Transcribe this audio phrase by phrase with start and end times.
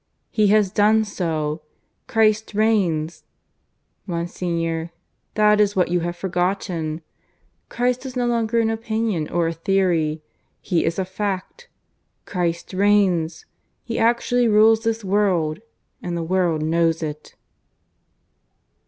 [0.31, 1.61] He has done so!
[2.07, 3.23] Christ reigns!...
[4.07, 4.89] Monsignor,
[5.35, 7.01] that is what you have forgotten!
[7.69, 10.23] Christ is no longer an opinion or a theory.
[10.59, 11.69] He is a Fact.
[12.25, 13.45] Christ reigns!
[13.83, 15.61] He actually rules this world.
[16.01, 17.35] And the world knows it."